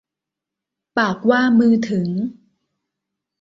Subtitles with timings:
[0.97, 2.09] ปากว่ามือถึง